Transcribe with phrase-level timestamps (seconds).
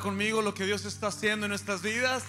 [0.00, 2.24] Conmigo lo que Dios está haciendo en nuestras vidas.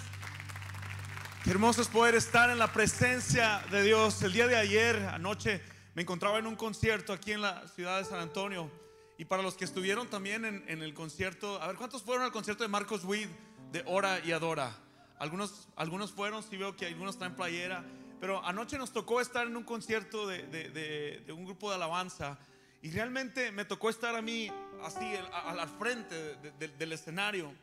[1.43, 4.21] Qué hermoso es poder estar en la presencia de Dios.
[4.21, 5.61] El día de ayer, anoche,
[5.95, 8.69] me encontraba en un concierto aquí en la ciudad de San Antonio.
[9.17, 12.31] Y para los que estuvieron también en, en el concierto, a ver, ¿cuántos fueron al
[12.31, 13.29] concierto de Marcos Witt
[13.71, 14.77] de Ora y Adora?
[15.17, 17.83] Algunos, algunos fueron, sí veo que algunos traen playera.
[18.21, 22.37] Pero anoche nos tocó estar en un concierto de un grupo de alabanza.
[22.81, 24.51] Y realmente me tocó estar a mí
[24.83, 27.53] así al, al frente de- de- del escenario.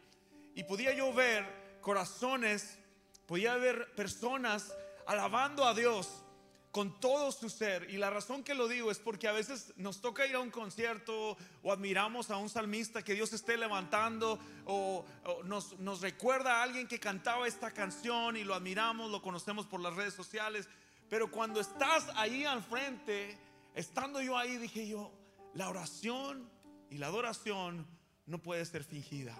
[0.54, 2.78] Y podía yo ver corazones,
[3.26, 4.74] podía ver personas
[5.06, 6.24] alabando a Dios
[6.72, 7.88] con todo su ser.
[7.90, 10.50] Y la razón que lo digo es porque a veces nos toca ir a un
[10.50, 16.56] concierto o admiramos a un salmista que Dios esté levantando o, o nos, nos recuerda
[16.58, 20.66] a alguien que cantaba esta canción y lo admiramos, lo conocemos por las redes sociales.
[21.10, 23.36] Pero cuando estás ahí al frente,
[23.74, 25.12] estando yo ahí, dije yo,
[25.54, 26.50] la oración
[26.90, 27.86] y la adoración
[28.26, 29.36] no puede ser fingida.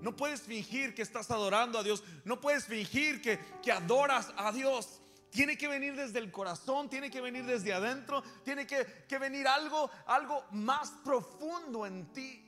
[0.00, 2.04] No puedes fingir que estás adorando a Dios.
[2.24, 5.00] No puedes fingir que, que adoras a Dios.
[5.30, 9.46] Tiene que venir desde el corazón, tiene que venir desde adentro, tiene que, que venir
[9.46, 12.44] algo, algo más profundo en ti.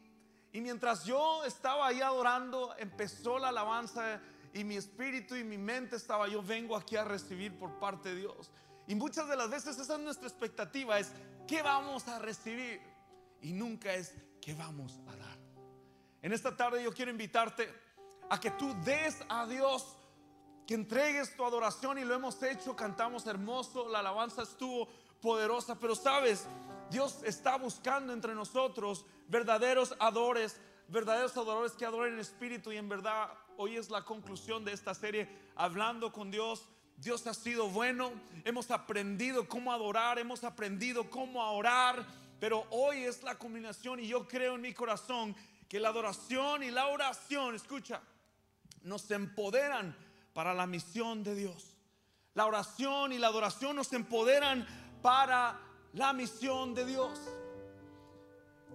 [0.53, 4.21] Y mientras yo estaba ahí adorando, empezó la alabanza
[4.53, 8.17] y mi espíritu y mi mente estaba, yo vengo aquí a recibir por parte de
[8.17, 8.51] Dios.
[8.87, 11.13] Y muchas de las veces esa es nuestra expectativa, es
[11.47, 12.81] ¿qué vamos a recibir?
[13.41, 15.39] Y nunca es ¿qué vamos a dar?
[16.23, 17.73] En esta tarde yo quiero invitarte
[18.29, 19.97] a que tú des a Dios,
[20.67, 24.89] que entregues tu adoración y lo hemos hecho, cantamos hermoso, la alabanza estuvo
[25.21, 26.47] poderosa, pero sabes,
[26.91, 32.89] Dios está buscando entre nosotros verdaderos adores, verdaderos adoradores que adoren en espíritu y en
[32.89, 36.69] verdad hoy es la conclusión de esta serie, hablando con Dios.
[37.01, 38.13] Dios ha sido bueno,
[38.45, 42.05] hemos aprendido cómo adorar, hemos aprendido cómo orar,
[42.39, 45.35] pero hoy es la combinación y yo creo en mi corazón
[45.67, 48.03] que la adoración y la oración, escucha,
[48.83, 49.97] nos empoderan
[50.35, 51.75] para la misión de Dios.
[52.35, 54.67] La oración y la adoración nos empoderan
[55.01, 55.59] para
[55.95, 57.19] la misión de Dios.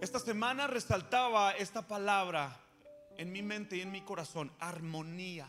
[0.00, 2.60] Esta semana resaltaba esta palabra
[3.16, 5.48] en mi mente y en mi corazón, armonía.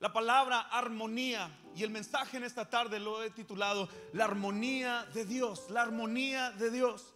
[0.00, 5.24] La palabra armonía y el mensaje en esta tarde lo he titulado La armonía de
[5.24, 7.14] Dios, la armonía de Dios.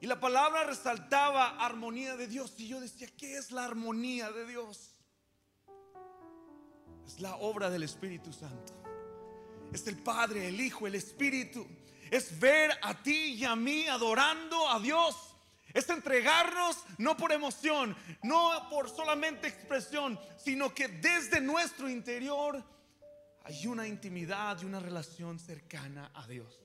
[0.00, 4.46] Y la palabra resaltaba armonía de Dios y yo decía, ¿qué es la armonía de
[4.46, 4.90] Dios?
[7.06, 8.74] Es la obra del Espíritu Santo.
[9.72, 11.66] Es el Padre, el Hijo, el Espíritu.
[12.10, 15.25] Es ver a ti y a mí adorando a Dios.
[15.74, 22.62] Es entregarnos no por emoción, no por solamente expresión, sino que desde nuestro interior
[23.44, 26.60] hay una intimidad y una relación cercana a Dios.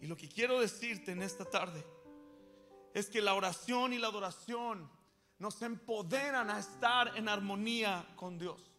[0.00, 1.84] Y lo que quiero decirte en esta tarde
[2.94, 4.90] es que la oración y la adoración
[5.38, 8.70] nos empoderan a estar en armonía con Dios.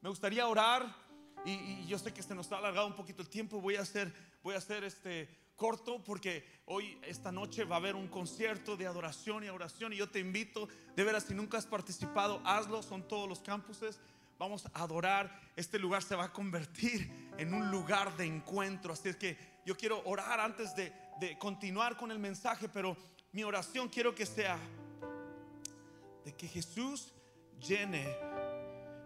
[0.00, 0.94] Me gustaría orar
[1.44, 3.60] y, yo sé que se nos ha alargado un poquito el tiempo.
[3.60, 4.12] Voy a hacer,
[4.42, 5.28] voy a hacer este
[5.62, 9.92] corto porque hoy, esta noche, va a haber un concierto de adoración y oración.
[9.92, 12.82] Y yo te invito, de veras, si nunca has participado, hazlo.
[12.82, 14.00] Son todos los campuses.
[14.40, 15.40] Vamos a adorar.
[15.54, 18.92] Este lugar se va a convertir en un lugar de encuentro.
[18.92, 22.96] Así es que yo quiero orar antes de, de continuar con el mensaje, pero
[23.30, 24.58] mi oración quiero que sea
[26.24, 27.12] de que Jesús
[27.60, 28.04] llene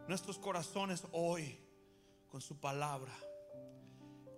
[0.09, 1.59] nuestros corazones hoy
[2.29, 3.13] con su palabra.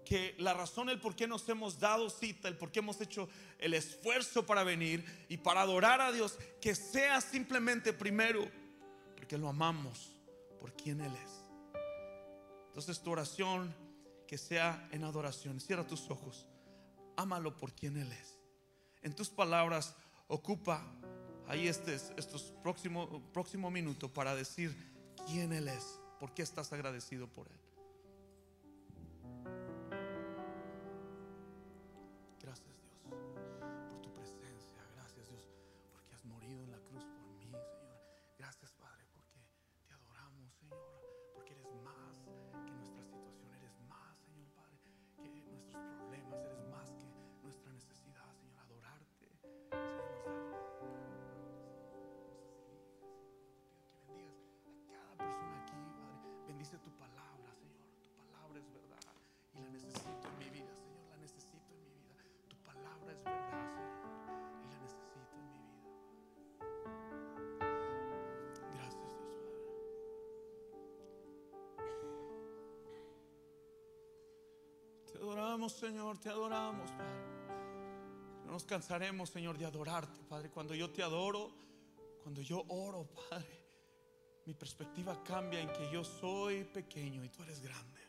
[0.09, 3.29] Que la razón, el por qué nos hemos dado cita, el por qué hemos hecho
[3.59, 8.49] el esfuerzo para venir y para adorar a Dios, que sea simplemente primero
[9.29, 10.17] porque lo amamos
[10.59, 11.45] por quien Él es.
[12.69, 13.75] Entonces tu oración
[14.27, 15.61] que sea en adoración.
[15.61, 16.47] Cierra tus ojos.
[17.15, 18.39] Ámalo por quien Él es.
[19.03, 19.95] En tus palabras
[20.29, 20.83] ocupa
[21.47, 24.75] ahí este, estos próximo, próximo minuto para decir
[25.27, 27.68] quién Él es, por qué estás agradecido por Él.
[63.25, 65.79] Verdad, Señor, y la necesito en mi vida.
[68.75, 69.69] Gracias, Dios Padre.
[75.13, 77.29] Te adoramos, Señor, te adoramos, Padre.
[78.45, 80.51] No nos cansaremos, Señor, de adorarte, Padre.
[80.51, 81.51] Cuando yo te adoro,
[82.23, 83.59] cuando yo oro, Padre,
[84.47, 88.01] mi perspectiva cambia en que yo soy pequeño y tú eres grande.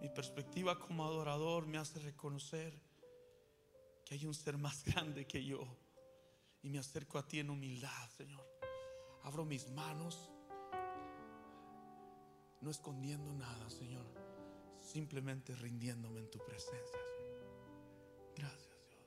[0.00, 2.72] Mi perspectiva como adorador me hace reconocer
[4.08, 5.60] que hay un ser más grande que yo.
[6.62, 8.42] Y me acerco a ti en humildad, Señor.
[9.24, 10.30] Abro mis manos,
[12.62, 14.06] no escondiendo nada, Señor.
[14.80, 16.98] Simplemente rindiéndome en tu presencia.
[18.34, 19.04] Gracias, Dios.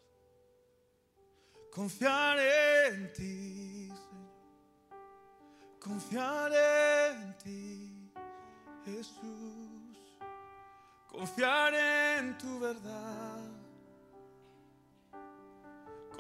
[1.72, 5.80] Confiar en ti, Señor.
[5.80, 8.14] Confiar en ti,
[8.86, 10.20] Jesús.
[11.08, 13.71] Confiar en tu verdad.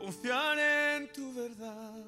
[0.01, 2.03] Confiar en tu verdad.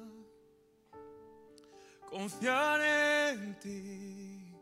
[2.10, 4.52] Confiar en ti.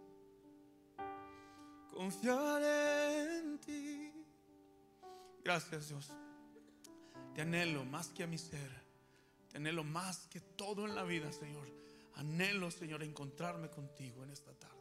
[1.91, 4.13] Confiar en ti.
[5.43, 6.13] Gracias Dios.
[7.35, 8.71] Te anhelo más que a mi ser.
[9.51, 11.67] Te anhelo más que todo en la vida, Señor.
[12.17, 14.77] Anhelo, Señor, encontrarme contigo en esta tarde.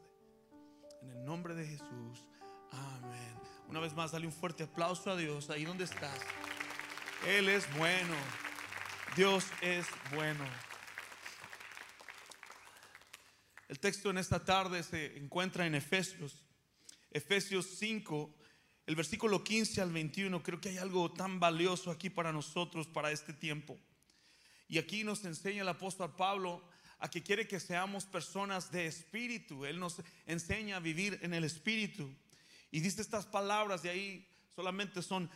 [1.01, 2.27] En el nombre de Jesús.
[2.71, 3.39] Amén.
[3.69, 6.19] Una vez más, dale un fuerte aplauso a Dios ahí donde estás.
[7.27, 8.15] Él es bueno.
[9.15, 9.85] Dios es
[10.15, 10.43] bueno.
[13.67, 16.43] El texto en esta tarde se encuentra en Efesios.
[17.11, 18.33] Efesios 5,
[18.87, 20.41] el versículo 15 al 21.
[20.41, 23.77] Creo que hay algo tan valioso aquí para nosotros, para este tiempo.
[24.67, 26.63] Y aquí nos enseña el apóstol Pablo
[26.97, 29.65] a que quiere que seamos personas de espíritu.
[29.65, 32.11] Él nos enseña a vivir en el espíritu.
[32.71, 35.29] Y dice estas palabras de ahí, solamente son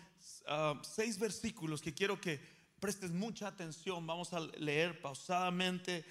[0.48, 2.40] ah, seis versículos que quiero que
[2.80, 4.06] prestes mucha atención.
[4.06, 6.06] Vamos a leer pausadamente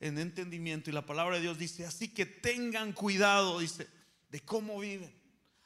[0.00, 0.90] en entendimiento.
[0.90, 3.88] Y la palabra de Dios dice, así que tengan cuidado, dice,
[4.28, 5.14] de cómo viven.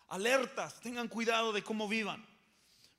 [0.08, 2.26] Alertas, tengan cuidado de cómo vivan.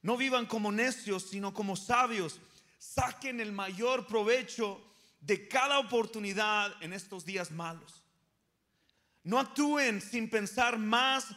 [0.02, 2.40] No vivan como necios, sino como sabios.
[2.80, 4.82] Saquen el mayor provecho
[5.20, 8.04] de cada oportunidad en estos días malos.
[9.24, 11.28] No actúen sin pensar más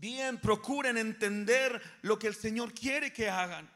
[0.00, 3.70] bien, procuren entender lo que el Señor quiere que hagan.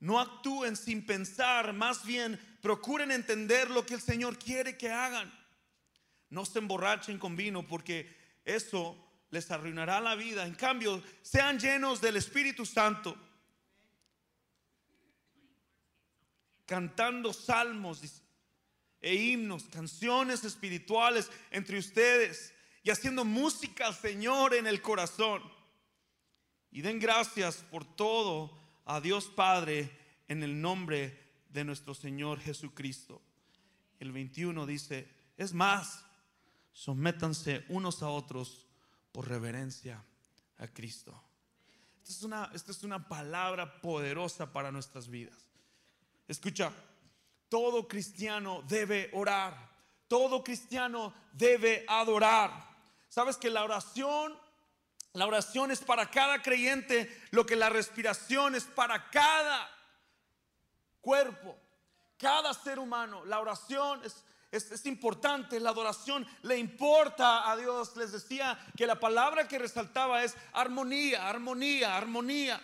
[0.00, 5.32] No actúen sin pensar, más bien procuren entender lo que el Señor quiere que hagan.
[6.30, 8.96] No se emborrachen con vino porque eso
[9.30, 10.46] les arruinará la vida.
[10.46, 13.16] En cambio, sean llenos del Espíritu Santo
[16.66, 18.02] cantando salmos
[19.00, 22.52] e himnos, canciones espirituales entre ustedes
[22.86, 25.42] y haciendo música al Señor en el corazón.
[26.70, 29.90] Y den gracias por todo a Dios Padre
[30.28, 31.18] en el nombre
[31.48, 33.20] de nuestro Señor Jesucristo.
[33.98, 36.04] El 21 dice, es más,
[36.70, 38.68] sométanse unos a otros
[39.10, 40.04] por reverencia
[40.58, 41.20] a Cristo.
[42.04, 45.48] Esta es una, esta es una palabra poderosa para nuestras vidas.
[46.28, 46.72] Escucha,
[47.48, 49.72] todo cristiano debe orar,
[50.06, 52.75] todo cristiano debe adorar.
[53.08, 54.38] ¿Sabes que la oración,
[55.12, 59.70] la oración es para cada creyente lo que la respiración es para cada
[61.00, 61.56] cuerpo,
[62.18, 63.24] cada ser humano?
[63.24, 67.96] La oración es, es, importante, la adoración le importa a Dios.
[67.96, 72.60] Les decía que la palabra que resaltaba es armonía, armonía, armonía.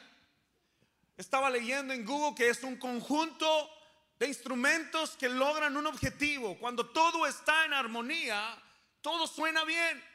[1.16, 3.70] Estaba leyendo en Google que es un conjunto
[4.18, 6.56] de instrumentos que logran un objetivo.
[6.58, 8.56] Cuando todo está en armonía,
[9.00, 10.11] todo suena bien.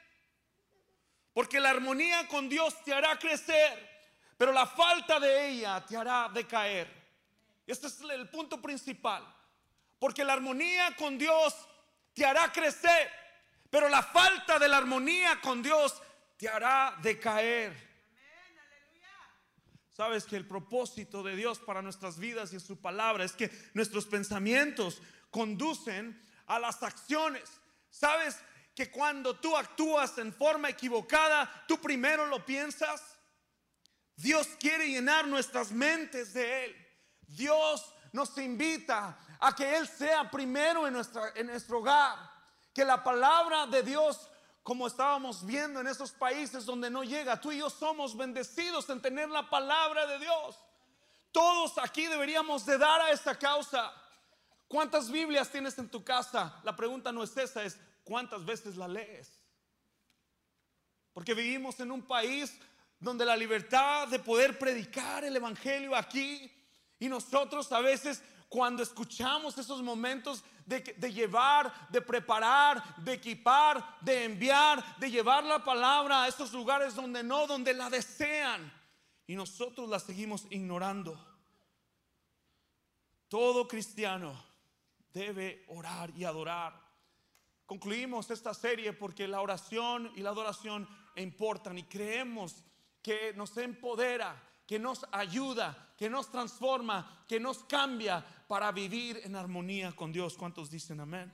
[1.38, 3.88] Porque la armonía con Dios te hará crecer,
[4.40, 6.92] pero la falta de ella te hará decaer.
[7.68, 9.24] Este es el punto principal.
[10.00, 11.54] Porque la armonía con Dios
[12.16, 13.12] te hará crecer,
[13.70, 16.02] pero la falta de la armonía con Dios
[16.38, 17.72] te hará decaer.
[19.92, 24.08] Sabes que el propósito de Dios para nuestras vidas y su palabra es que nuestros
[24.08, 27.62] pensamientos conducen a las acciones.
[27.92, 28.40] Sabes
[28.78, 33.02] que cuando tú actúas en forma equivocada, tú primero lo piensas.
[34.16, 36.88] Dios quiere llenar nuestras mentes de Él.
[37.22, 42.20] Dios nos invita a que Él sea primero en, nuestra, en nuestro hogar.
[42.72, 44.30] Que la palabra de Dios
[44.62, 47.42] como estábamos viendo en esos países donde no llega.
[47.42, 50.56] Tú y yo somos bendecidos en tener la palabra de Dios.
[51.32, 53.92] Todos aquí deberíamos de dar a esta causa.
[54.68, 56.60] ¿Cuántas Biblias tienes en tu casa?
[56.64, 59.44] La pregunta no es esa, es ¿cuántas veces la lees?
[61.14, 62.58] Porque vivimos en un país
[63.00, 66.50] donde la libertad de poder predicar el Evangelio aquí
[66.98, 74.24] y nosotros a veces cuando escuchamos esos momentos de, llevar, de preparar, de equipar, de
[74.24, 78.72] enviar, de llevar la palabra a esos lugares donde no, donde la desean.
[79.28, 81.22] Y nosotros la seguimos ignorando.
[83.28, 84.42] Todo cristiano
[85.12, 86.87] debe orar y adorar.
[87.68, 92.64] Concluimos esta serie porque la oración y la adoración importan y creemos
[93.04, 99.36] que nos empodera, que nos ayuda, que nos transforma, que nos cambia para vivir en
[99.36, 100.38] armonía con Dios.
[100.38, 101.30] ¿Cuántos dicen amén?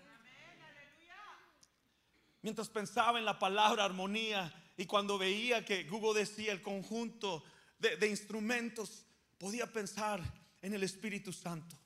[2.42, 7.44] Mientras pensaba en la palabra armonía y cuando veía que Google decía el conjunto
[7.78, 9.06] de, de instrumentos,
[9.38, 10.20] podía pensar
[10.63, 11.78] en el Espíritu Santo.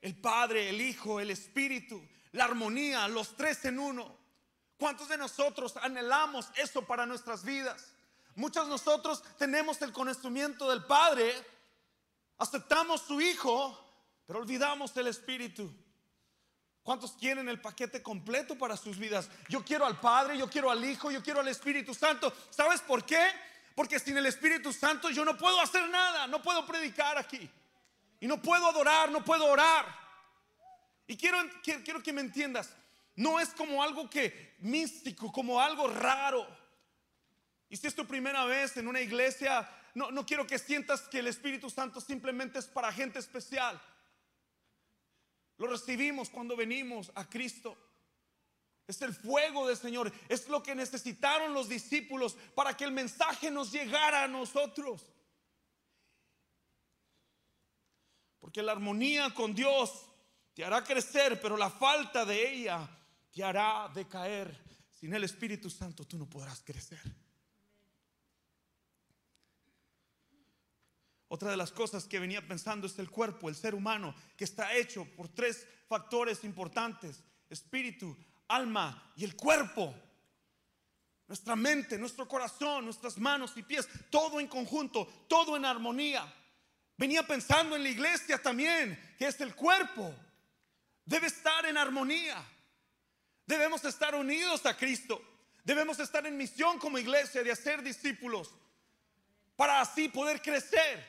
[0.00, 2.02] El Padre, el Hijo, el Espíritu,
[2.34, 4.16] la armonía, los tres en uno.
[4.76, 7.92] ¿Cuántos de nosotros anhelamos eso para nuestras vidas?
[8.34, 11.32] Muchos de nosotros tenemos el conocimiento del Padre,
[12.38, 13.78] aceptamos su Hijo,
[14.26, 15.72] pero olvidamos el Espíritu.
[16.82, 19.30] ¿Cuántos quieren el paquete completo para sus vidas?
[19.48, 22.32] Yo quiero al Padre, yo quiero al Hijo, yo quiero al Espíritu Santo.
[22.50, 23.24] ¿Sabes por qué?
[23.76, 27.48] Porque sin el Espíritu Santo yo no puedo hacer nada, no puedo predicar aquí.
[28.18, 30.03] Y no puedo adorar, no puedo orar.
[31.06, 32.74] Y quiero, quiero que me entiendas,
[33.16, 36.46] no es como algo que místico, como algo raro.
[37.68, 41.18] Y si es tu primera vez en una iglesia, no, no quiero que sientas que
[41.18, 43.80] el Espíritu Santo simplemente es para gente especial.
[45.58, 47.76] Lo recibimos cuando venimos a Cristo.
[48.86, 50.12] Es el fuego del Señor.
[50.28, 55.02] Es lo que necesitaron los discípulos para que el mensaje nos llegara a nosotros.
[58.40, 60.06] Porque la armonía con Dios
[60.54, 62.88] te hará crecer, pero la falta de ella
[63.32, 64.62] te hará decaer.
[64.90, 67.02] Sin el Espíritu Santo tú no podrás crecer.
[71.28, 74.72] Otra de las cosas que venía pensando es el cuerpo, el ser humano, que está
[74.74, 79.92] hecho por tres factores importantes, espíritu, alma y el cuerpo.
[81.26, 86.32] Nuestra mente, nuestro corazón, nuestras manos y pies, todo en conjunto, todo en armonía.
[86.96, 90.14] Venía pensando en la iglesia también, que es el cuerpo.
[91.04, 92.42] Debe estar en armonía.
[93.46, 95.22] Debemos estar unidos a Cristo.
[95.64, 98.54] Debemos estar en misión como iglesia de hacer discípulos
[99.56, 101.04] para así poder crecer.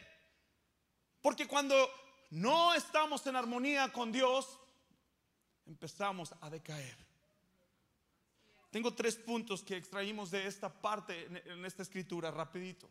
[1.22, 1.90] Porque cuando
[2.32, 4.60] no estamos en armonía con Dios,
[5.66, 6.96] empezamos a decaer.
[8.70, 12.90] Tengo tres puntos que extraímos de esta parte en esta escritura, rapidito.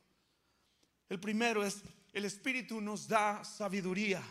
[1.09, 1.83] El primero es,
[2.13, 4.23] el Espíritu nos da sabiduría.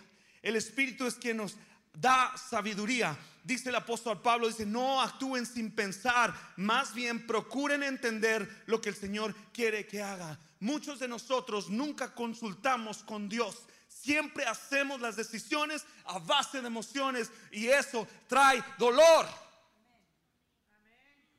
[0.42, 1.56] El Espíritu es quien nos
[1.94, 3.18] da sabiduría.
[3.44, 8.90] Dice el apóstol Pablo, dice, no actúen sin pensar, más bien procuren entender lo que
[8.90, 10.40] el Señor quiere que haga.
[10.62, 13.66] Muchos de nosotros nunca consultamos con Dios.
[13.90, 19.28] Siempre hacemos las decisiones a base de emociones y eso trae dolor.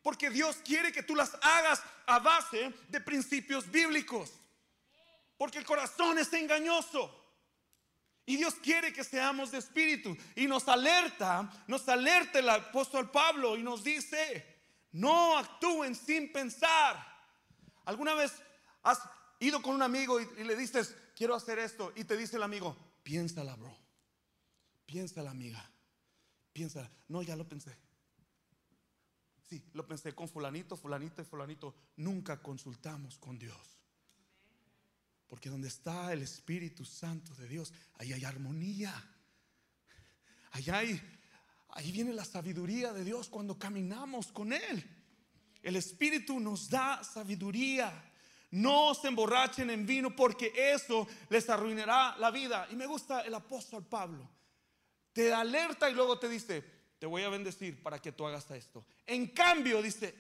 [0.03, 4.31] Porque Dios quiere que tú las hagas a base de principios bíblicos.
[5.39, 7.24] Porque el corazón es engañoso.
[8.27, 10.17] Y Dios quiere que seamos de espíritu.
[10.35, 14.45] Y nos alerta, nos alerta el apóstol Pablo y nos dice,
[14.93, 17.05] no actúen sin pensar.
[17.85, 18.33] ¿Alguna vez
[18.83, 18.99] has
[19.41, 21.93] ido con un amigo y, le dices, quiero hacer esto?
[21.97, 23.77] Y te dice el amigo, piénsala, bro.
[24.87, 25.71] Piénsala, amiga.
[26.53, 26.91] Piénsala.
[27.09, 27.77] No, ya lo pensé.
[29.43, 31.75] Sí, lo pensé con fulanito, fulanito y fulanito.
[31.97, 33.84] Nunca consultamos con Dios.
[35.27, 38.93] Porque donde está el Espíritu Santo de Dios, ahí hay armonía.
[40.53, 41.03] Ahí hay,
[41.71, 44.89] ahí viene la sabiduría de Dios cuando caminamos con Él.
[45.63, 48.13] El Espíritu nos da sabiduría.
[48.51, 52.69] No se emborrachen en vino porque eso les arruinará la vida.
[52.71, 54.31] Y me gusta el apóstol Pablo.
[55.13, 56.63] Te alerta y luego te dice,
[56.99, 58.87] te voy a bendecir para que tú hagas esto.
[59.07, 60.15] En cambio, dice,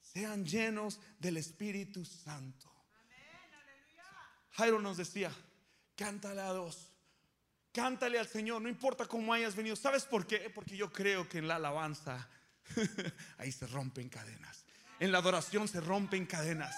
[0.00, 2.73] sean llenos del Espíritu Santo.
[4.56, 5.32] Jairo nos decía,
[5.96, 6.90] cántale a Dios,
[7.72, 9.74] cántale al Señor, no importa cómo hayas venido.
[9.74, 10.50] ¿Sabes por qué?
[10.50, 12.28] Porque yo creo que en la alabanza
[13.38, 14.64] ahí se rompen cadenas.
[15.00, 16.74] En la adoración se rompen cadenas.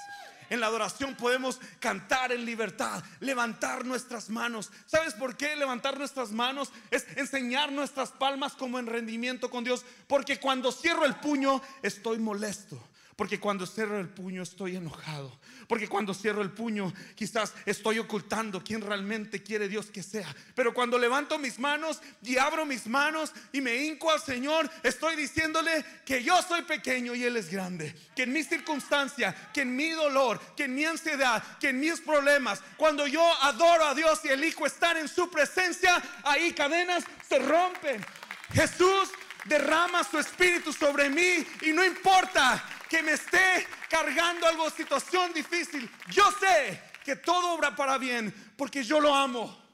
[0.48, 4.70] En la adoración podemos cantar en libertad, levantar nuestras manos.
[4.86, 6.72] ¿Sabes por qué levantar nuestras manos?
[6.90, 9.84] Es enseñar nuestras palmas como en rendimiento con Dios.
[10.06, 12.80] Porque cuando cierro el puño estoy molesto.
[13.16, 15.40] Porque cuando cierro el puño estoy enojado.
[15.66, 20.36] Porque cuando cierro el puño quizás estoy ocultando quién realmente quiere Dios que sea.
[20.54, 25.16] Pero cuando levanto mis manos y abro mis manos y me hinco al Señor, estoy
[25.16, 27.96] diciéndole que yo soy pequeño y Él es grande.
[28.14, 31.98] Que en mi circunstancia, que en mi dolor, que en mi ansiedad, que en mis
[32.02, 37.38] problemas, cuando yo adoro a Dios y elijo estar en su presencia, ahí cadenas se
[37.38, 38.04] rompen.
[38.52, 39.08] Jesús
[39.46, 45.90] derrama su espíritu sobre mí y no importa que me esté cargando algo, situación difícil,
[46.10, 49.64] yo sé que todo obra para bien porque yo lo amo.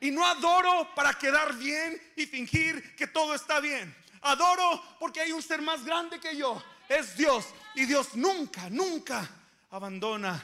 [0.00, 3.94] Y no adoro para quedar bien y fingir que todo está bien.
[4.22, 6.62] Adoro porque hay un ser más grande que yo.
[6.88, 7.46] Es Dios.
[7.74, 9.28] Y Dios nunca, nunca
[9.70, 10.42] abandona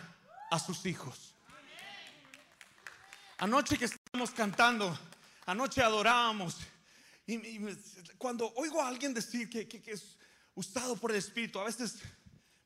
[0.51, 1.35] a sus hijos.
[3.39, 4.99] Anoche que estábamos cantando,
[5.47, 6.59] anoche adorábamos.
[7.27, 7.61] Y,
[8.19, 10.19] cuando oigo a alguien decir que, es
[10.61, 12.01] usado por el Espíritu, a veces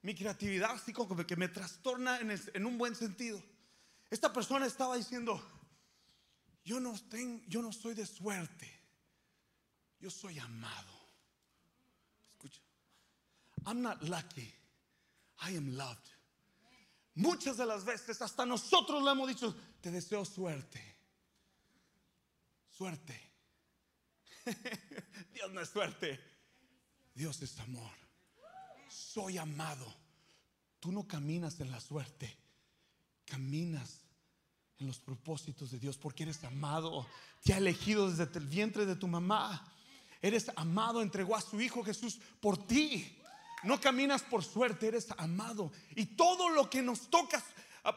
[0.03, 3.43] mi creatividad así como que me trastorna en, un buen sentido.
[4.11, 5.41] Esta persona estaba diciendo,
[6.65, 8.69] yo no, tengo, yo no soy de suerte,
[10.01, 10.93] yo soy amado.
[12.33, 12.61] Escucha,
[13.67, 14.53] I'm not lucky,
[15.41, 16.11] I am loved.
[17.15, 20.83] Muchas de las veces hasta nosotros le hemos dicho, te deseo suerte.
[22.71, 23.31] Suerte.
[25.33, 26.34] Dios no es suerte.
[27.15, 27.93] Dios es amor.
[28.89, 29.93] Soy amado.
[30.81, 32.37] Tú no caminas en la suerte.
[33.25, 34.01] Caminas
[34.79, 37.07] en los propósitos de Dios porque eres amado.
[37.43, 39.73] Te ha elegido desde el vientre de tu mamá.
[40.21, 43.19] Eres amado, entregó a su Hijo Jesús por ti.
[43.63, 45.73] No caminas por suerte, eres amado.
[45.95, 47.43] Y todo lo que nos toca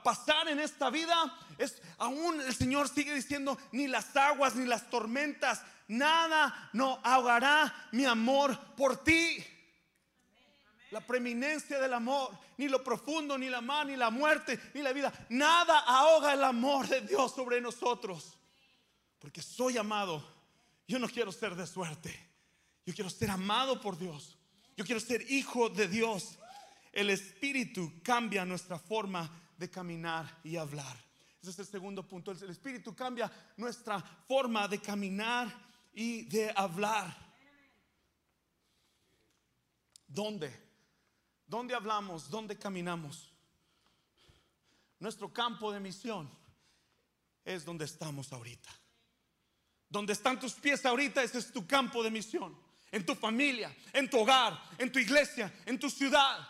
[0.04, 4.90] pasar en esta vida es, aún el Señor sigue diciendo, ni las aguas, ni las
[4.90, 9.44] tormentas, nada no ahogará mi amor por ti.
[10.92, 14.94] La preeminencia del amor, ni lo profundo, ni la mar, ni la muerte, ni la
[14.94, 18.38] vida, nada ahoga el amor de Dios sobre nosotros.
[19.20, 20.26] Porque soy amado.
[20.88, 22.18] Yo no quiero ser de suerte.
[22.86, 24.38] Yo quiero ser amado por Dios.
[24.78, 26.40] Yo quiero ser hijo de Dios.
[26.94, 30.96] El Espíritu cambia nuestra forma de caminar y hablar.
[31.42, 32.32] Ese es el segundo punto.
[32.32, 35.67] El Espíritu cambia nuestra forma de caminar
[35.98, 37.12] y de hablar.
[40.08, 40.56] ¿Dónde?
[41.48, 42.30] ¿Dónde hablamos?
[42.30, 43.34] ¿Dónde caminamos?
[45.00, 46.30] Nuestro campo de misión
[47.44, 48.70] es donde estamos ahorita.
[49.90, 52.56] Donde están tus pies ahorita, ese es tu campo de misión
[52.92, 56.48] en tu familia, en tu hogar, en tu iglesia, en tu ciudad.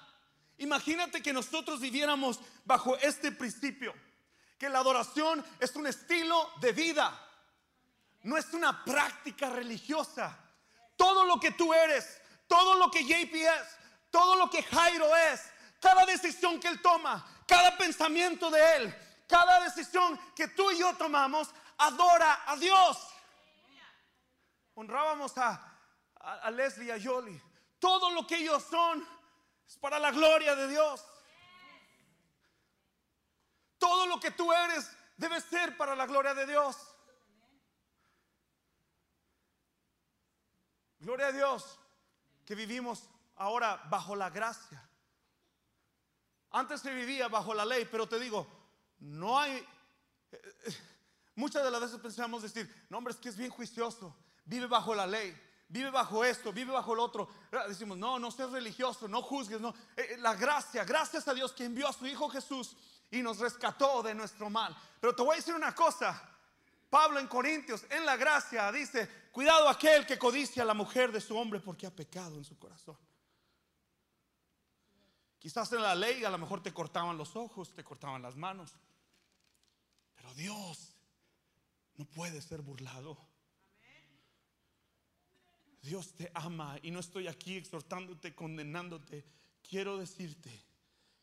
[0.58, 3.94] Imagínate que nosotros viviéramos bajo este principio,
[4.58, 7.27] que la adoración es un estilo de vida,
[8.24, 10.38] no es una práctica religiosa.
[10.96, 13.78] Todo lo que tú eres, todo lo que JP es,
[14.10, 15.42] todo lo que Jairo es,
[15.80, 20.96] cada decisión que él toma, cada pensamiento de él, cada decisión que tú y yo
[20.96, 22.98] tomamos, adora a Dios.
[24.74, 25.78] Honrábamos a
[26.28, 27.42] a, Leslie, a Yoli.
[27.80, 29.08] Todo lo que ellos son
[29.68, 31.06] es para la gloria de Dios.
[33.78, 36.76] Todo lo que tú eres debe ser para la gloria de Dios.
[41.08, 41.80] Gloria a Dios
[42.44, 44.84] que vivimos ahora bajo la gracia.
[46.52, 48.46] Antes se vivía bajo la ley, pero te digo,
[49.00, 49.54] no hay...
[49.54, 50.78] Eh, eh,
[51.36, 54.94] muchas de las veces pensamos decir, no hombre, es que es bien juicioso, vive bajo
[54.94, 55.34] la ley
[55.70, 57.30] vive bajo esto, vive bajo el otro.
[57.70, 59.74] Decimos, no, no seas religioso, no juzgues, no.
[59.96, 62.76] Eh, la gracia, gracias a Dios que envió a su Hijo Jesús
[63.12, 64.76] y nos rescató de nuestro mal.
[65.00, 66.22] Pero te voy a decir una cosa.
[66.90, 71.22] Pablo en Corintios, en la gracia, dice, cuidado aquel que codicia a la mujer de
[71.22, 72.98] su hombre porque ha pecado en su corazón.
[75.38, 78.74] Quizás en la ley a lo mejor te cortaban los ojos, te cortaban las manos.
[80.16, 80.96] Pero Dios
[81.98, 83.16] no puede ser burlado.
[85.84, 89.24] Dios te ama y no estoy aquí exhortándote, condenándote.
[89.62, 90.50] Quiero decirte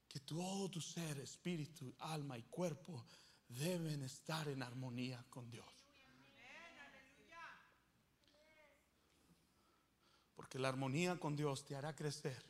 [0.09, 3.07] que todo tu ser, espíritu, alma y cuerpo
[3.49, 5.74] deben estar en armonía con Dios.
[10.55, 12.41] Porque la armonía con Dios te hará crecer,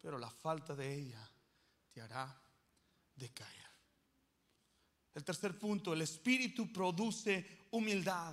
[0.00, 1.30] pero la falta de ella
[1.92, 2.34] te hará
[3.14, 3.68] decaer.
[5.12, 8.32] El tercer punto, el espíritu produce humildad.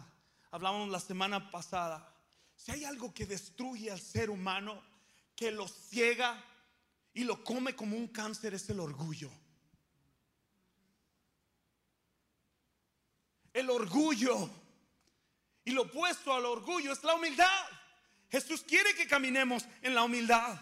[0.50, 2.10] Hablamos la semana pasada
[2.56, 4.82] si hay algo que destruye al ser humano,
[5.36, 6.42] que lo ciega
[7.14, 9.30] y lo come como un cáncer, es el orgullo.
[13.52, 14.50] El orgullo.
[15.66, 17.81] Y lo opuesto al orgullo es la humildad.
[18.32, 20.60] Jesús quiere que caminemos en la humildad.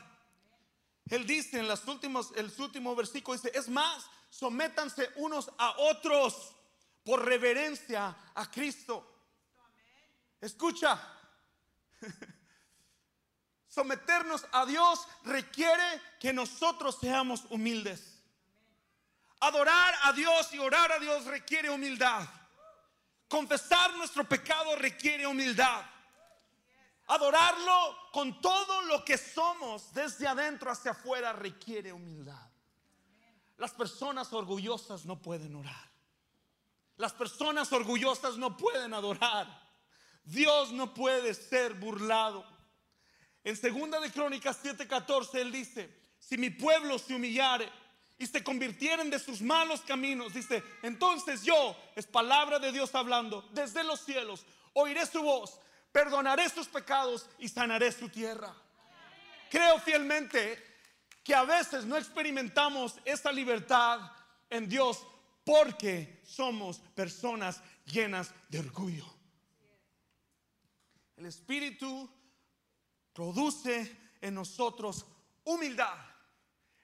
[1.10, 6.56] Él dice en los últimos, el último versículo dice, es más, sométanse unos a otros
[7.04, 9.06] por reverencia a Cristo.
[10.42, 11.00] Escucha,
[13.70, 18.20] Someternos a Dios requiere que nosotros seamos humildes.
[19.40, 22.28] Adorar a Dios y orar a Dios requiere humildad.
[23.28, 25.86] Confesar nuestro pecado requiere humildad.
[27.10, 32.48] Adorarlo con todo lo que somos desde adentro hacia afuera requiere humildad.
[33.58, 35.90] Las personas orgullosas no pueden orar.
[36.98, 39.48] Las personas orgullosas no pueden adorar.
[40.24, 42.46] Dios no puede ser burlado.
[43.44, 47.72] En segunda de Crónicas 7:14 él dice, si mi pueblo se humillare
[48.20, 53.42] y se convirtieren de sus malos caminos, dice, entonces yo, es palabra de Dios hablando,
[53.52, 55.60] desde los cielos, oiré su voz,
[55.92, 58.54] perdonaré sus pecados y sanaré su tierra.
[59.50, 60.64] Creo fielmente
[61.24, 64.00] que a veces no experimentamos esa libertad
[64.50, 65.06] en Dios
[65.44, 69.06] porque somos personas llenas de orgullo.
[71.18, 72.10] El Espíritu
[73.14, 75.06] produce en nosotros
[75.44, 75.98] humildad.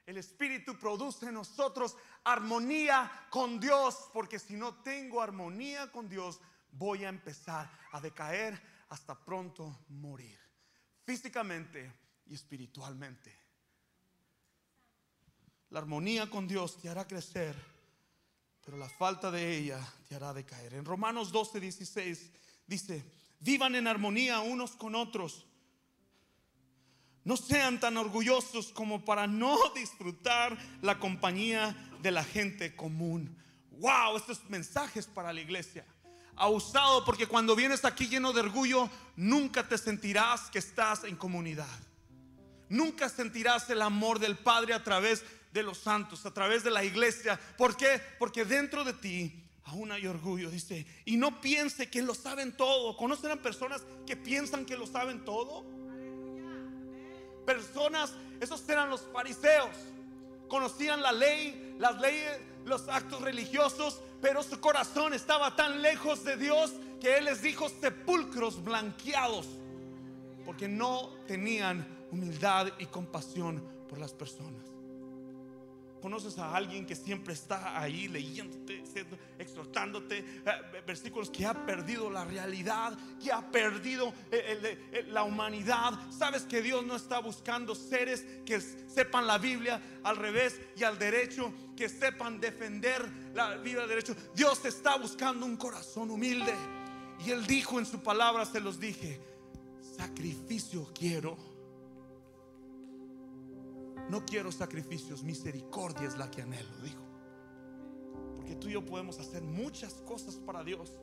[0.06, 6.40] El Espíritu produce en nosotros armonía con Dios, porque si no tengo armonía con Dios,
[6.72, 10.40] voy a empezar a decaer hasta pronto morir,
[11.04, 11.92] físicamente
[12.26, 13.46] y espiritualmente.
[15.70, 17.56] La armonía con Dios te hará crecer,
[18.64, 20.74] pero la falta de ella te hará decaer.
[20.74, 22.32] En Romanos 12, 16
[22.68, 23.04] dice,
[23.40, 25.46] vivan en armonía unos con otros.
[27.24, 33.36] No sean tan orgullosos como para no disfrutar la compañía de la gente común.
[33.72, 35.86] Wow, estos mensajes para la iglesia.
[36.38, 41.80] Usado porque cuando vienes aquí lleno de orgullo, nunca te sentirás que estás en comunidad.
[42.70, 46.84] Nunca sentirás el amor del Padre a través de los santos, a través de la
[46.84, 47.40] iglesia.
[47.58, 48.02] ¿Por qué?
[48.20, 50.86] Porque dentro de ti aún hay orgullo, dice.
[51.06, 52.96] Y no piense que lo saben todo.
[52.98, 55.66] ¿Conocen a personas que piensan que lo saben todo?
[57.46, 59.76] Personas, esos eran los fariseos.
[60.48, 66.36] Conocían la ley, las leyes, los actos religiosos, pero su corazón estaba tan lejos de
[66.36, 69.46] Dios que Él les dijo sepulcros blanqueados,
[70.44, 74.75] porque no tenían humildad y compasión por las personas.
[76.06, 78.84] Conoces a alguien que siempre está ahí leyéndote,
[79.40, 85.94] exhortándote, eh, versículos que ha perdido la realidad, que ha perdido eh, la humanidad.
[86.16, 91.00] Sabes que Dios no está buscando seres que sepan la Biblia al revés y al
[91.00, 94.16] derecho, que sepan defender la Biblia al derecho.
[94.36, 96.54] Dios está buscando un corazón humilde.
[97.26, 99.20] Y Él dijo en su palabra, se los dije,
[99.98, 101.55] sacrificio quiero
[104.10, 107.04] no quiero sacrificios, misericordia es la que anhelo, dijo.
[108.36, 110.94] Porque tú y yo podemos hacer muchas cosas para Dios,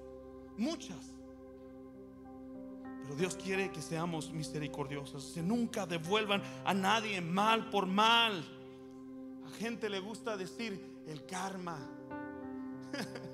[0.57, 1.15] muchas.
[3.03, 8.45] Pero Dios quiere que seamos misericordiosos, que nunca devuelvan a nadie mal por mal.
[9.45, 11.79] A gente le gusta decir el karma.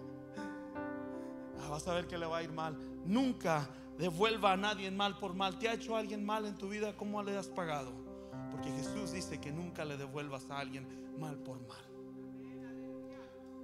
[1.60, 2.78] Ah, vas a ver que le va a ir mal.
[3.04, 5.58] Nunca devuelva a nadie mal por mal.
[5.58, 6.96] ¿Te ha hecho alguien mal en tu vida?
[6.96, 8.07] ¿Cómo le has pagado?
[8.50, 10.86] Porque Jesús dice que nunca le devuelvas a alguien
[11.18, 11.84] mal por mal.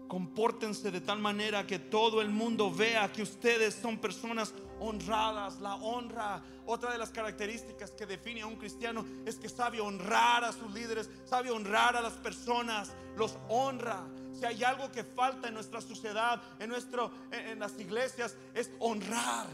[0.08, 5.60] Compórtense de tal manera que todo el mundo vea que ustedes son personas honradas.
[5.60, 10.44] La honra, otra de las características que define a un cristiano es que sabe honrar
[10.44, 14.04] a sus líderes, sabe honrar a las personas, los honra.
[14.32, 19.46] Si hay algo que falta en nuestra sociedad, en, nuestro, en las iglesias, es honrar.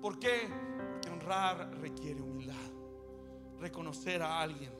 [0.00, 0.48] ¿Por qué?
[0.90, 2.35] Porque honrar requiere humildad
[3.60, 4.72] reconocer a alguien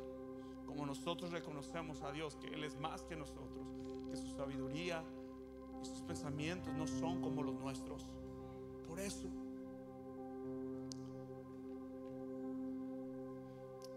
[0.66, 3.66] como nosotros reconocemos a Dios, que Él es más que nosotros,
[4.10, 5.02] que su sabiduría
[5.82, 8.06] y sus pensamientos no son como los nuestros.
[8.86, 9.28] Por eso,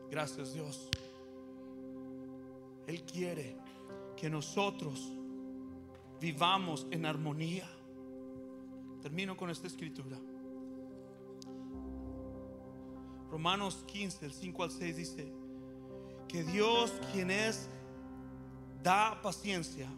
[0.09, 0.89] gracias Dios,
[2.87, 3.57] Él quiere
[4.15, 5.11] que nosotros
[6.19, 7.67] vivamos en armonía.
[9.01, 10.17] Termino con esta escritura.
[13.31, 15.31] Romanos 15, el 5 al 6 dice,
[16.27, 17.67] que Dios quien es,
[18.83, 19.89] da paciencia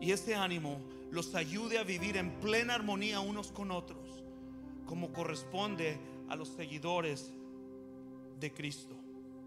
[0.00, 4.24] y ese ánimo los ayude a vivir en plena armonía unos con otros,
[4.86, 7.32] como corresponde a los seguidores
[8.38, 8.94] de Cristo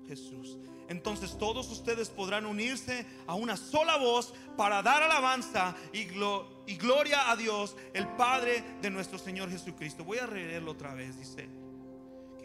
[0.08, 0.58] Jesús.
[0.90, 7.36] Entonces todos ustedes podrán unirse a una sola voz para dar alabanza y, gloria a
[7.36, 10.04] Dios, el Padre de nuestro Señor Jesucristo.
[10.04, 11.63] Voy a leerlo otra vez, dice.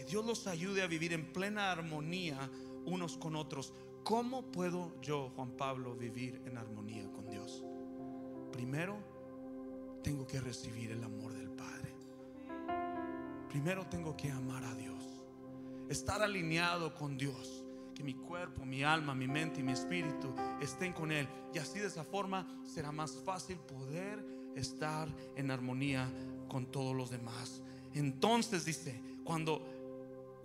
[0.08, 2.50] Dios los ayude a vivir en plena armonía
[2.86, 3.74] unos con otros.
[4.02, 7.62] ¿Cómo puedo yo, Juan Pablo, vivir en armonía con Dios?
[8.50, 8.96] Primero,
[10.02, 11.92] tengo que recibir el amor del Padre.
[13.50, 15.04] Primero tengo que amar a Dios.
[15.90, 17.64] Estar alineado con Dios.
[17.94, 21.28] Que mi cuerpo, mi alma, mi mente y mi espíritu estén con Él.
[21.52, 26.08] Y así de esa forma será más fácil poder estar en armonía
[26.48, 27.60] con todos los demás.
[27.92, 29.77] Entonces dice, cuando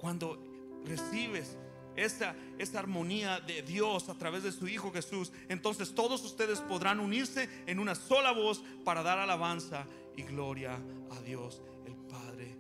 [0.04, 0.38] cuando
[0.84, 1.58] recibes
[1.96, 7.00] esa, esa armonía de Dios a través de su Hijo Jesús, entonces todos ustedes podrán
[7.00, 9.86] unirse en una sola voz para dar alabanza
[10.18, 10.78] y gloria
[11.10, 12.54] a Dios, el Padre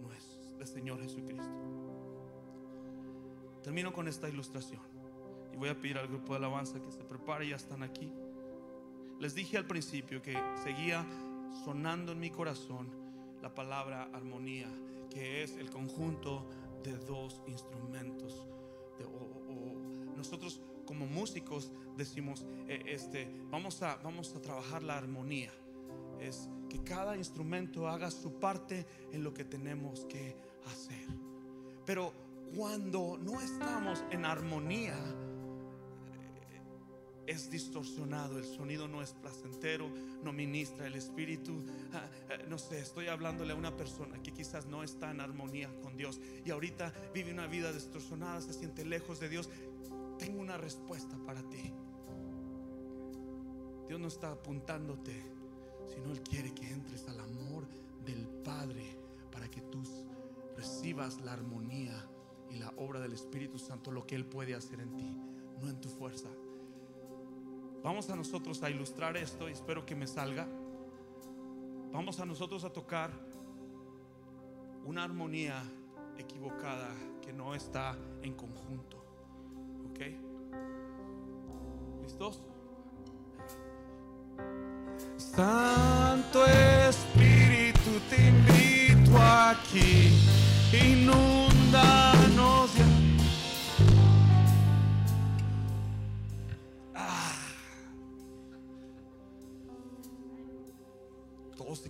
[0.00, 1.44] nuestro, del Señor Jesucristo.
[3.62, 4.82] Termino con esta ilustración
[5.52, 8.10] y voy a pedir al grupo de alabanza que se prepare, ya están aquí.
[9.20, 11.06] Les dije al principio que seguía
[11.64, 12.88] sonando en mi corazón
[13.40, 14.66] la palabra armonía,
[15.10, 16.44] que es el conjunto
[16.82, 18.46] de dos instrumentos.
[20.16, 25.52] nosotros como músicos decimos, eh, este, vamos, a, vamos a trabajar la armonía.
[26.18, 30.36] Es que cada instrumento haga su parte en lo que tenemos que
[30.66, 31.06] hacer.
[31.84, 32.12] Pero
[32.56, 34.96] cuando no estamos en armonía,
[37.28, 39.90] es distorsionado, el sonido no es placentero,
[40.24, 41.62] no ministra el espíritu.
[41.92, 45.70] Ah, ah, no sé, estoy hablándole a una persona que quizás no está en armonía
[45.82, 49.50] con Dios y ahorita vive una vida distorsionada, se siente lejos de Dios.
[50.18, 51.70] Tengo una respuesta para ti.
[53.88, 55.22] Dios no está apuntándote,
[55.94, 57.68] sino Él quiere que entres al amor
[58.06, 58.96] del Padre
[59.30, 59.82] para que tú
[60.56, 62.08] recibas la armonía
[62.50, 65.14] y la obra del Espíritu Santo, lo que Él puede hacer en ti,
[65.60, 66.30] no en tu fuerza.
[67.82, 70.46] Vamos a nosotros a ilustrar esto y espero que me salga.
[71.92, 73.10] Vamos a nosotros a tocar
[74.84, 75.62] una armonía
[76.16, 76.88] equivocada
[77.22, 78.96] que no está en conjunto.
[79.90, 80.00] ¿Ok?
[82.02, 82.42] ¿Listos?
[85.16, 90.12] Santo Espíritu, te invito aquí.
[90.72, 92.17] Inúndanos.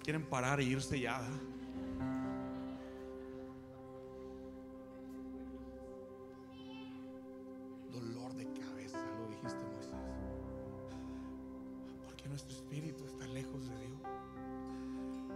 [0.09, 1.21] Quieren parar e irse ya.
[7.93, 9.93] Dolor de cabeza, lo dijiste Moisés.
[12.07, 14.01] Porque nuestro espíritu está lejos de Dios.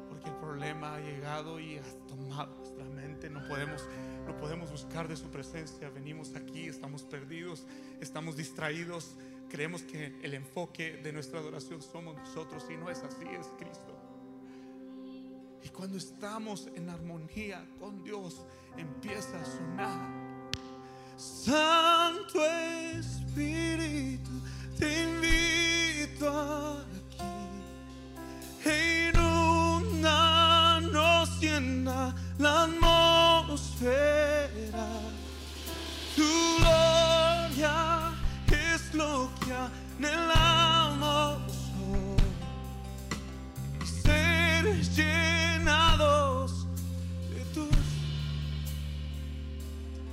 [0.09, 3.29] Porque el problema ha llegado y ha tomado nuestra mente.
[3.29, 3.87] No podemos,
[4.27, 5.91] no podemos buscar de su presencia.
[5.91, 7.67] Venimos aquí, estamos perdidos,
[8.01, 9.17] estamos distraídos.
[9.51, 14.12] Creemos que el enfoque de nuestra adoración somos nosotros y no es así, es Cristo.
[15.65, 18.43] Y cuando estamos en armonía con Dios,
[18.77, 20.23] empieza a sonar.
[21.17, 22.45] Santo
[22.99, 24.31] Espíritu,
[24.79, 27.23] te invito aquí.
[29.13, 33.91] Inunda, no sienta la atmósfera.
[36.17, 38.13] Tu gloria
[38.51, 41.43] es lo que anhelamos
[41.81, 42.17] hoy.
[44.03, 44.67] Ser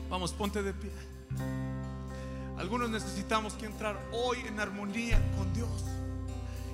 [0.09, 0.91] Vamos, ponte de pie.
[2.57, 5.69] Algunos necesitamos que entrar hoy en armonía con Dios.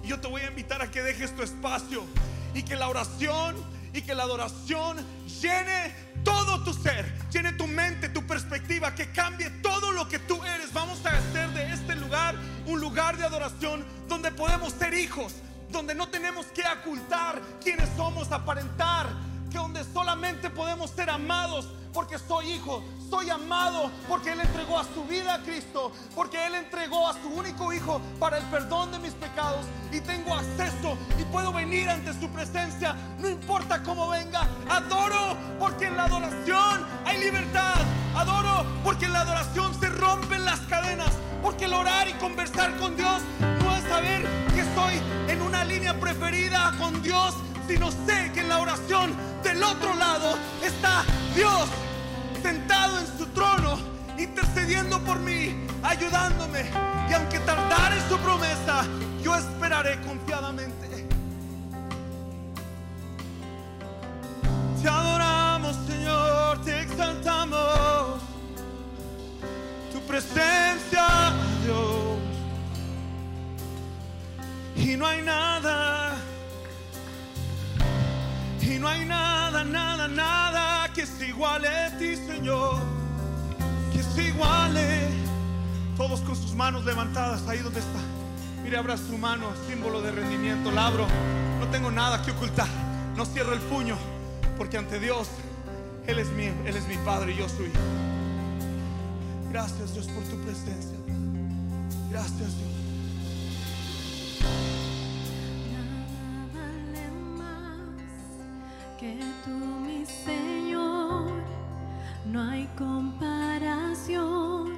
[0.04, 2.06] Y yo te voy a invitar a que dejes tu espacio
[2.54, 3.56] y que la oración
[3.94, 4.98] y que la adoración
[5.42, 5.94] llene
[6.24, 10.72] todo tu ser, llene tu mente, tu perspectiva, que cambie todo lo que tú eres.
[10.72, 15.34] Vamos a hacer de este lugar un lugar de adoración donde podemos ser hijos,
[15.72, 19.08] donde no tenemos que ocultar quiénes somos, aparentar,
[19.52, 24.84] que donde solamente podemos ser amados porque soy hijo, soy amado porque Él entregó a
[24.84, 29.00] su vida a Cristo, porque Él entregó a su único hijo para el perdón de
[29.00, 34.48] mis pecados y tengo acceso y puedo venir ante su presencia, no importa cómo venga,
[34.70, 37.76] adoro porque en la adoración hay libertad,
[38.16, 42.96] adoro porque en la adoración se rompen las cadenas, porque el orar y conversar con
[42.96, 47.36] Dios no es saber que estoy en una línea preferida con Dios,
[47.68, 51.04] sino sé que en la oración del otro lado está
[51.36, 51.70] Dios
[52.46, 53.80] sentado en su trono,
[54.20, 56.66] intercediendo por mí, ayudándome.
[57.10, 58.86] Y aunque tardare su promesa,
[59.24, 61.08] yo esperaré confiadamente.
[64.80, 68.22] Te adoramos, Señor, te exaltamos.
[69.92, 72.20] Tu presencia, Dios.
[74.76, 76.14] Y no hay nada
[78.62, 80.45] y no hay nada, nada, nada
[81.36, 82.80] iguale a ti, Señor.
[83.92, 85.10] Que se iguale.
[85.98, 88.00] Todos con sus manos levantadas ahí donde está.
[88.64, 90.72] Mire, abra su mano, símbolo de rendimiento.
[90.72, 91.06] La abro.
[91.60, 92.68] No tengo nada que ocultar.
[93.16, 93.98] No cierro el puño.
[94.58, 95.28] Porque ante Dios,
[96.08, 97.72] Él es mío, Él es mi Padre y yo soy.
[99.52, 100.98] Gracias Dios por tu presencia.
[102.10, 102.76] Gracias Dios.
[108.98, 110.55] que tú, mi Señor,
[112.36, 114.74] no hay comparación,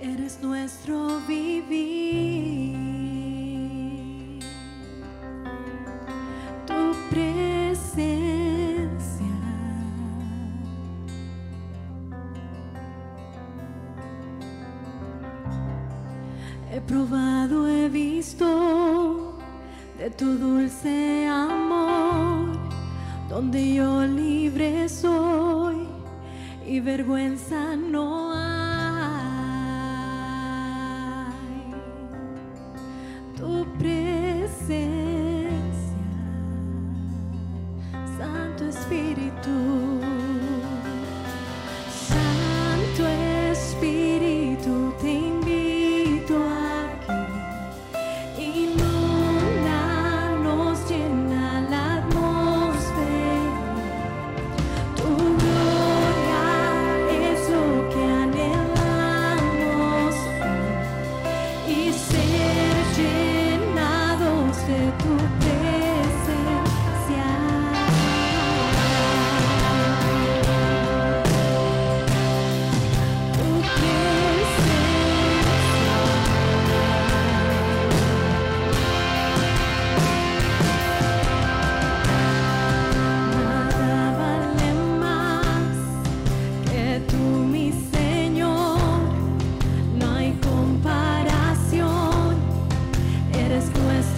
[0.00, 2.78] eres nuestro vivir.
[6.68, 8.06] Tu presencia
[16.72, 19.36] he probado, he visto
[19.98, 21.19] de tu dulce.
[26.80, 28.29] vergüenza no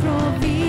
[0.02, 0.61] provides.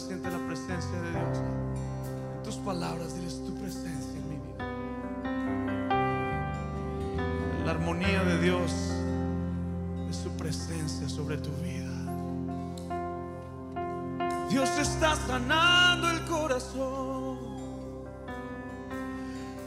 [0.00, 1.38] Siente la presencia de Dios.
[2.36, 4.64] En tus palabras, diles tu presencia en mi vida.
[7.64, 8.72] La armonía de Dios
[10.08, 11.88] es su presencia sobre tu vida.
[14.48, 17.38] Dios está sanando el corazón.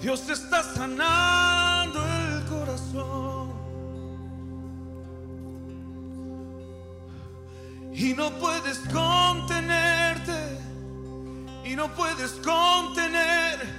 [0.02, 3.52] Dios está sanando el corazón.
[7.94, 9.21] Y no puedes contenerte.
[11.82, 13.71] No puedes contener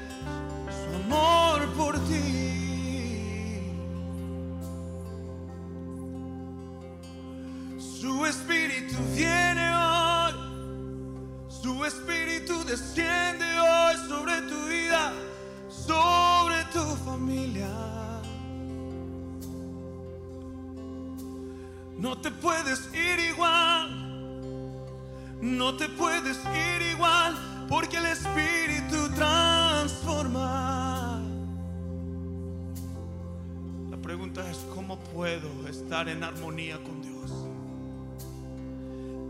[35.15, 37.13] puedo estar en armonía con Dios?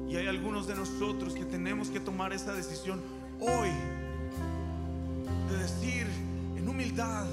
[0.09, 3.01] Y hay algunos de nosotros que tenemos que tomar esa decisión
[3.41, 3.71] hoy
[5.51, 6.07] de decir
[6.57, 7.27] en humildad,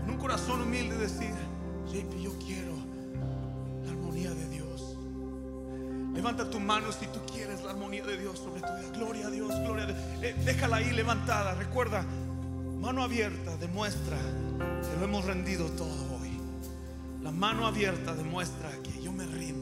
[0.00, 1.34] con un corazón humilde, decir,
[1.86, 2.72] JP, yo quiero
[3.84, 4.96] la armonía de Dios.
[6.14, 8.90] Levanta tu mano si tú quieres la armonía de Dios sobre tu vida.
[8.94, 9.98] Gloria a Dios, gloria a Dios.
[10.22, 11.54] Eh, déjala ahí levantada.
[11.54, 12.04] Recuerda,
[12.80, 14.16] mano abierta demuestra
[14.58, 16.07] que lo hemos rendido todo.
[17.22, 19.57] La mano abierta demuestra que yo me rindo